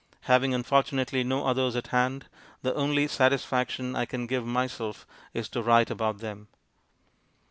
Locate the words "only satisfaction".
2.73-3.95